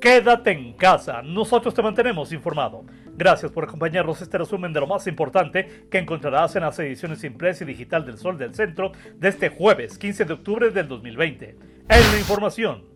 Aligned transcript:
Quédate 0.00 0.52
en 0.52 0.72
casa, 0.72 1.20
nosotros 1.20 1.74
te 1.74 1.82
mantenemos 1.82 2.32
informado. 2.32 2.86
Gracias 3.18 3.52
por 3.52 3.64
acompañarnos 3.64 4.22
este 4.22 4.38
resumen 4.38 4.72
de 4.72 4.80
lo 4.80 4.86
más 4.86 5.06
importante 5.06 5.84
que 5.90 5.98
encontrarás 5.98 6.56
en 6.56 6.62
las 6.62 6.78
ediciones 6.78 7.22
impresa 7.22 7.64
y 7.64 7.66
digital 7.66 8.06
del 8.06 8.16
Sol 8.16 8.38
del 8.38 8.54
Centro 8.54 8.92
de 9.16 9.28
este 9.28 9.50
jueves 9.50 9.98
15 9.98 10.24
de 10.24 10.32
octubre 10.32 10.70
del 10.70 10.88
2020. 10.88 11.50
En 11.90 12.12
la 12.12 12.18
información. 12.18 12.89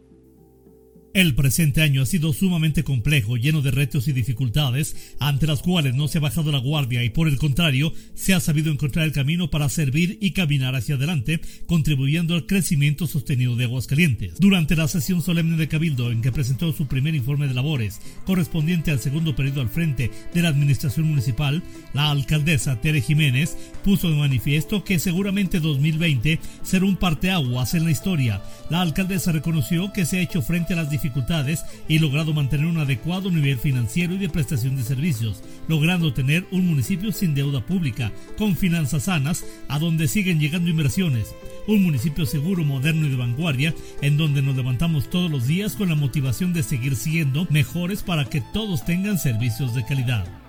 El 1.14 1.36
presente 1.36 1.80
año 1.80 2.02
ha 2.02 2.06
sido 2.06 2.32
sumamente 2.32 2.82
complejo, 2.82 3.36
lleno 3.36 3.62
de 3.62 3.70
retos 3.70 4.08
y 4.08 4.12
dificultades, 4.12 5.14
ante 5.20 5.46
las 5.46 5.62
cuales 5.62 5.94
no 5.94 6.08
se 6.08 6.18
ha 6.18 6.20
bajado 6.20 6.50
la 6.50 6.58
guardia 6.58 7.04
y 7.04 7.10
por 7.10 7.28
el 7.28 7.38
contrario, 7.38 7.92
se 8.14 8.34
ha 8.34 8.40
sabido 8.40 8.72
encontrar 8.72 9.04
el 9.04 9.12
camino 9.12 9.48
para 9.48 9.68
servir 9.68 10.18
y 10.20 10.32
caminar 10.32 10.74
hacia 10.74 10.96
adelante, 10.96 11.40
contribuyendo 11.66 12.34
al 12.34 12.46
crecimiento 12.46 13.06
sostenido 13.06 13.54
de 13.54 13.62
Aguascalientes. 13.62 14.40
Durante 14.40 14.74
la 14.74 14.88
sesión 14.88 15.22
solemne 15.22 15.56
de 15.56 15.68
Cabildo, 15.68 16.10
en 16.10 16.20
que 16.20 16.32
presentó 16.32 16.72
su 16.72 16.88
primer 16.88 17.14
informe 17.14 17.46
de 17.46 17.55
labores, 17.55 18.00
correspondiente 18.27 18.91
al 18.91 18.98
segundo 18.98 19.36
periodo 19.36 19.60
al 19.60 19.69
frente 19.69 20.10
de 20.34 20.42
la 20.42 20.48
administración 20.48 21.06
municipal, 21.06 21.62
la 21.92 22.10
alcaldesa 22.10 22.80
Tere 22.80 23.00
Jiménez 23.00 23.56
puso 23.84 24.10
de 24.10 24.16
manifiesto 24.16 24.83
que 24.83 24.98
seguramente 24.98 25.60
2020 25.60 26.41
será 26.64 26.84
un 26.86 26.96
parteaguas 26.96 27.74
en 27.74 27.84
la 27.84 27.92
historia. 27.92 28.42
La 28.69 28.80
alcaldesa 28.80 29.30
reconoció 29.30 29.92
que 29.92 30.06
se 30.06 30.19
ha 30.19 30.20
hecho 30.20 30.42
frente 30.42 30.72
a 30.72 30.77
las 30.77 30.91
dificultades 30.91 31.03
dificultades 31.04 31.64
y 31.86 31.98
logrado 31.98 32.32
mantener 32.32 32.66
un 32.66 32.78
adecuado 32.78 33.30
nivel 33.30 33.58
financiero 33.58 34.14
y 34.14 34.18
de 34.18 34.30
prestación 34.30 34.76
de 34.76 34.82
servicios, 34.82 35.42
logrando 35.68 36.14
tener 36.14 36.46
un 36.50 36.66
municipio 36.66 37.12
sin 37.12 37.34
deuda 37.34 37.64
pública, 37.64 38.10
con 38.38 38.56
finanzas 38.56 39.04
sanas, 39.04 39.44
a 39.68 39.78
donde 39.78 40.08
siguen 40.08 40.40
llegando 40.40 40.70
inversiones. 40.70 41.34
Un 41.66 41.82
municipio 41.82 42.27
seguro, 42.27 42.64
moderno 42.64 43.06
y 43.06 43.10
de 43.10 43.16
vanguardia, 43.16 43.74
en 44.02 44.16
donde 44.16 44.42
nos 44.42 44.56
levantamos 44.56 45.10
todos 45.10 45.30
los 45.30 45.46
días 45.46 45.77
con 45.77 45.88
la 45.88 45.94
motivación 45.94 46.52
de 46.52 46.62
seguir 46.62 46.96
siendo 46.96 47.46
mejores 47.50 48.02
para 48.02 48.24
que 48.24 48.42
todos 48.52 48.84
tengan 48.84 49.18
servicios 49.18 49.74
de 49.74 49.84
calidad 49.84 50.44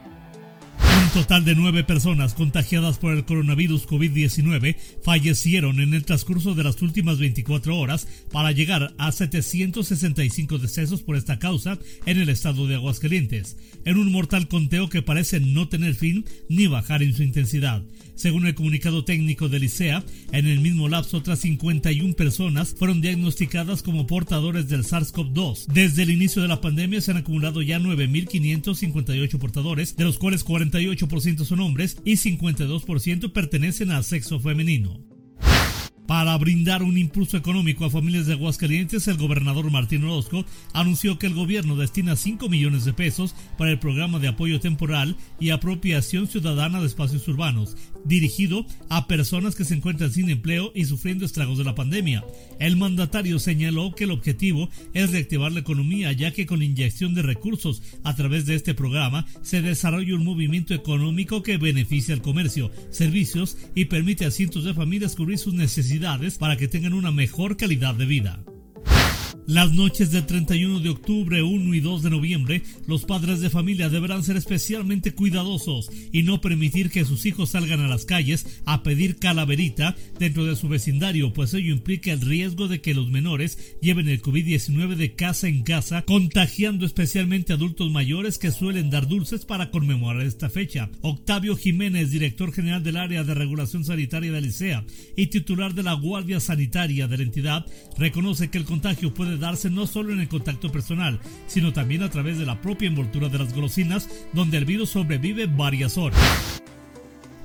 total 1.15 1.45
de 1.45 1.55
nueve 1.55 1.85
personas 1.85 2.33
contagiadas 2.33 2.97
por 2.97 3.13
el 3.13 3.23
coronavirus 3.23 3.87
COVID-19 3.87 4.75
fallecieron 5.01 5.79
en 5.79 5.93
el 5.93 6.03
transcurso 6.03 6.55
de 6.55 6.65
las 6.65 6.81
últimas 6.81 7.19
24 7.19 7.77
horas 7.77 8.05
para 8.33 8.51
llegar 8.51 8.93
a 8.97 9.13
765 9.13 10.57
decesos 10.57 11.03
por 11.03 11.15
esta 11.15 11.39
causa 11.39 11.79
en 12.05 12.17
el 12.17 12.27
estado 12.27 12.67
de 12.67 12.75
Aguascalientes, 12.75 13.55
en 13.85 13.97
un 13.97 14.11
mortal 14.11 14.49
conteo 14.49 14.89
que 14.89 15.01
parece 15.01 15.39
no 15.39 15.69
tener 15.69 15.95
fin 15.95 16.25
ni 16.49 16.67
bajar 16.67 17.01
en 17.01 17.15
su 17.15 17.23
intensidad. 17.23 17.81
Según 18.15 18.45
el 18.45 18.55
comunicado 18.55 19.03
técnico 19.03 19.49
del 19.49 19.65
ICEA, 19.65 20.03
en 20.31 20.47
el 20.47 20.61
mismo 20.61 20.87
lapso 20.87 21.17
otras 21.17 21.39
51 21.39 22.13
personas 22.13 22.73
fueron 22.77 23.01
diagnosticadas 23.01 23.83
como 23.83 24.07
portadores 24.07 24.69
del 24.69 24.85
SARS-CoV-2. 24.85 25.65
Desde 25.67 26.03
el 26.03 26.11
inicio 26.11 26.41
de 26.41 26.47
la 26.47 26.61
pandemia 26.61 27.01
se 27.01 27.11
han 27.11 27.17
acumulado 27.17 27.61
ya 27.61 27.77
9.558 27.77 29.37
portadores, 29.37 29.97
de 29.97 30.05
los 30.05 30.17
cuales 30.17 30.45
48% 30.45 31.04
son 31.45 31.59
hombres 31.59 31.97
y 32.03 32.13
52% 32.13 33.31
pertenecen 33.31 33.91
al 33.91 34.03
sexo 34.03 34.39
femenino. 34.39 35.14
Para 36.07 36.37
brindar 36.37 36.83
un 36.83 36.99
impulso 36.99 37.35
económico 37.35 37.83
a 37.83 37.89
familias 37.89 38.27
de 38.27 38.33
Aguascalientes, 38.33 39.07
el 39.07 39.17
gobernador 39.17 39.71
Martín 39.71 40.03
Orozco 40.03 40.45
anunció 40.71 41.17
que 41.17 41.25
el 41.25 41.33
gobierno 41.33 41.75
destina 41.75 42.15
5 42.15 42.47
millones 42.47 42.85
de 42.85 42.93
pesos 42.93 43.33
para 43.57 43.71
el 43.71 43.79
programa 43.79 44.19
de 44.19 44.27
apoyo 44.27 44.59
temporal 44.59 45.15
y 45.39 45.49
apropiación 45.49 46.27
ciudadana 46.27 46.79
de 46.79 46.85
espacios 46.85 47.27
urbanos, 47.27 47.75
dirigido 48.03 48.67
a 48.87 49.07
personas 49.07 49.55
que 49.55 49.65
se 49.65 49.73
encuentran 49.73 50.11
sin 50.11 50.29
empleo 50.29 50.71
y 50.75 50.85
sufriendo 50.85 51.25
estragos 51.25 51.57
de 51.57 51.63
la 51.63 51.73
pandemia. 51.73 52.23
El 52.59 52.77
mandatario 52.77 53.39
señaló 53.39 53.95
que 53.95 54.03
el 54.03 54.11
objetivo 54.11 54.69
es 54.93 55.09
reactivar 55.09 55.53
la 55.53 55.61
economía, 55.61 56.11
ya 56.11 56.31
que 56.31 56.45
con 56.45 56.61
inyección 56.61 57.15
de 57.15 57.23
recursos 57.23 57.81
a 58.03 58.15
través 58.15 58.45
de 58.45 58.53
este 58.53 58.75
programa 58.75 59.25
se 59.41 59.63
desarrolla 59.63 60.13
un 60.13 60.23
movimiento 60.23 60.75
económico 60.75 61.41
que 61.41 61.57
beneficia 61.57 62.13
al 62.13 62.21
comercio, 62.21 62.71
servicios 62.91 63.57
y 63.73 63.85
permite 63.85 64.25
a 64.25 64.31
cientos 64.31 64.65
de 64.65 64.75
familias 64.75 65.15
cubrir 65.15 65.39
sus 65.39 65.55
necesidades 65.55 65.94
para 66.37 66.57
que 66.57 66.67
tengan 66.67 66.93
una 66.93 67.11
mejor 67.11 67.57
calidad 67.57 67.95
de 67.95 68.05
vida. 68.05 68.43
Las 69.47 69.73
noches 69.73 70.09
del 70.09 70.25
31 70.25 70.79
de 70.79 70.89
octubre, 70.89 71.43
1 71.43 71.75
y 71.75 71.79
2 71.79 72.01
de 72.01 72.09
noviembre, 72.09 72.63
los 72.87 73.05
padres 73.05 73.41
de 73.41 73.51
familia 73.51 73.89
deberán 73.89 74.23
ser 74.23 74.37
especialmente 74.37 75.13
cuidadosos 75.13 75.91
y 76.11 76.23
no 76.23 76.41
permitir 76.41 76.89
que 76.89 77.05
sus 77.05 77.27
hijos 77.27 77.51
salgan 77.51 77.79
a 77.81 77.87
las 77.87 78.05
calles 78.05 78.63
a 78.65 78.81
pedir 78.81 79.17
calaverita 79.17 79.95
dentro 80.17 80.45
de 80.45 80.55
su 80.55 80.67
vecindario, 80.67 81.31
pues 81.31 81.53
ello 81.53 81.71
implica 81.71 82.11
el 82.11 82.21
riesgo 82.21 82.67
de 82.67 82.81
que 82.81 82.95
los 82.95 83.11
menores 83.11 83.75
lleven 83.83 84.09
el 84.09 84.19
COVID-19 84.19 84.95
de 84.95 85.13
casa 85.13 85.47
en 85.47 85.61
casa, 85.61 86.01
contagiando 86.05 86.83
especialmente 86.83 87.53
adultos 87.53 87.91
mayores 87.91 88.39
que 88.39 88.51
suelen 88.51 88.89
dar 88.89 89.07
dulces 89.07 89.45
para 89.45 89.69
conmemorar 89.69 90.25
esta 90.25 90.49
fecha. 90.49 90.89
Octavio 91.01 91.55
Jiménez, 91.55 92.09
director 92.09 92.51
general 92.51 92.83
del 92.83 92.97
área 92.97 93.23
de 93.23 93.35
regulación 93.35 93.85
sanitaria 93.85 94.31
de 94.31 94.41
Licea 94.41 94.85
y 95.15 95.27
titular 95.27 95.75
de 95.75 95.83
la 95.83 95.93
Guardia 95.93 96.39
Sanitaria 96.39 97.07
de 97.07 97.17
la 97.17 97.23
entidad, 97.23 97.65
reconoce 97.95 98.49
que 98.49 98.57
el 98.57 98.65
contagio 98.65 99.13
puede 99.13 99.34
darse 99.37 99.69
no 99.69 99.87
solo 99.87 100.13
en 100.13 100.19
el 100.19 100.27
contacto 100.27 100.71
personal, 100.71 101.19
sino 101.47 101.73
también 101.73 102.03
a 102.03 102.09
través 102.09 102.37
de 102.37 102.45
la 102.45 102.61
propia 102.61 102.87
envoltura 102.87 103.29
de 103.29 103.39
las 103.39 103.53
golosinas, 103.53 104.09
donde 104.33 104.57
el 104.57 104.65
virus 104.65 104.89
sobrevive 104.89 105.47
varias 105.47 105.97
horas. 105.97 106.54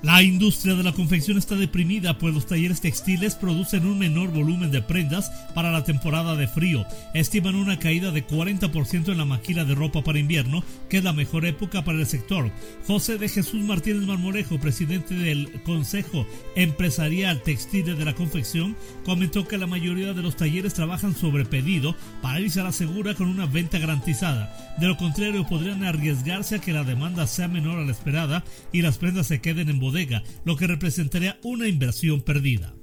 La 0.03 0.23
industria 0.23 0.75
de 0.77 0.83
la 0.83 0.95
confección 0.95 1.37
está 1.37 1.57
deprimida, 1.57 2.17
pues 2.17 2.33
los 2.33 2.47
talleres 2.47 2.81
textiles 2.81 3.35
producen 3.35 3.85
un 3.85 3.99
menor 3.99 4.31
volumen 4.31 4.71
de 4.71 4.81
prendas 4.81 5.31
para 5.55 5.71
la 5.71 5.85
temporada 5.85 6.37
de 6.37 6.49
frío. 6.49 6.87
Estiman 7.13 7.55
una 7.55 7.79
caída 7.79 8.11
de 8.11 8.27
40% 8.27 9.13
en 9.13 9.19
la 9.19 9.27
maquila 9.27 9.67
de 9.67 9.75
ropa 9.75 10.03
para 10.03 10.19
invierno, 10.19 10.65
que 10.89 10.97
es 10.97 11.05
la 11.05 11.13
mejor 11.13 11.45
época 11.45 11.85
para 11.85 11.99
el 11.99 12.07
sector. 12.07 12.51
José 12.87 13.19
de 13.19 13.29
Jesús 13.29 13.61
Martínez 13.61 14.07
Marmorejo, 14.07 14.59
presidente 14.59 15.15
del 15.15 15.61
Consejo 15.65 16.27
Empresarial 16.57 17.43
Textil 17.43 17.85
de 17.85 18.05
la 18.05 18.15
Confección, 18.15 18.77
comentó 19.05 19.47
que 19.47 19.59
la 19.59 19.67
mayoría 19.67 20.15
de 20.15 20.23
los 20.23 20.35
talleres 20.35 20.73
trabajan 20.73 21.15
sobre 21.15 21.45
pedido 21.45 21.95
para 22.23 22.41
irse 22.41 22.61
a 22.61 22.65
la 22.65 22.73
segura 22.73 23.15
con 23.15 23.29
una 23.29 23.45
venta 23.45 23.79
garantizada. 23.79 24.57
De 24.79 24.89
lo 24.89 24.97
contrario, 24.97 25.47
podrían 25.47 25.85
arriesgarse 25.85 26.55
a 26.55 26.61
que 26.61 26.73
la 26.73 26.85
demanda 26.85 27.27
sea 27.27 27.49
menor 27.49 27.79
a 27.79 27.85
la 27.85 27.93
esperada 27.93 28.45
y 28.73 28.81
las 28.81 28.97
prendas 28.97 29.27
se 29.27 29.43
queden 29.43 29.69
en 29.69 29.79
lo 30.45 30.57
que 30.57 30.67
representaría 30.67 31.39
una 31.43 31.67
inversión 31.67 32.23
perdida. 32.23 32.75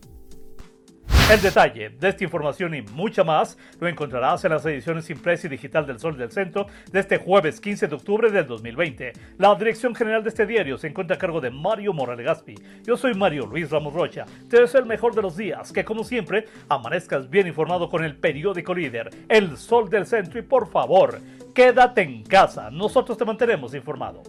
El 1.31 1.41
detalle 1.41 1.89
de 1.89 2.07
esta 2.07 2.23
información 2.23 2.73
y 2.73 2.81
mucha 2.81 3.23
más 3.23 3.57
lo 3.81 3.87
encontrarás 3.89 4.45
en 4.45 4.51
las 4.51 4.65
ediciones 4.65 5.09
impresa 5.09 5.47
y 5.47 5.49
digital 5.49 5.85
del 5.85 5.99
Sol 5.99 6.17
del 6.17 6.31
Centro 6.31 6.67
de 6.89 7.01
este 7.01 7.17
jueves 7.17 7.59
15 7.59 7.87
de 7.87 7.95
octubre 7.95 8.31
del 8.31 8.47
2020. 8.47 9.11
La 9.37 9.53
dirección 9.55 9.93
general 9.93 10.23
de 10.23 10.29
este 10.29 10.45
diario 10.45 10.77
se 10.77 10.87
encuentra 10.87 11.17
a 11.17 11.19
cargo 11.19 11.41
de 11.41 11.51
Mario 11.51 11.91
Morales 11.91 12.25
Gaspi. 12.25 12.55
Yo 12.85 12.95
soy 12.95 13.13
Mario 13.13 13.45
Luis 13.45 13.69
Ramos 13.69 13.93
Rocha. 13.93 14.25
Te 14.49 14.61
deseo 14.61 14.79
el 14.79 14.87
mejor 14.87 15.15
de 15.15 15.21
los 15.21 15.35
días, 15.35 15.73
que 15.73 15.83
como 15.83 16.05
siempre 16.05 16.45
amanezcas 16.69 17.29
bien 17.29 17.47
informado 17.47 17.89
con 17.89 18.05
el 18.05 18.15
periódico 18.15 18.73
líder, 18.73 19.09
El 19.27 19.57
Sol 19.57 19.89
del 19.89 20.05
Centro 20.05 20.39
y 20.39 20.43
por 20.43 20.71
favor, 20.71 21.19
quédate 21.53 22.03
en 22.03 22.23
casa. 22.23 22.71
Nosotros 22.71 23.17
te 23.17 23.25
mantenemos 23.25 23.73
informado. 23.73 24.23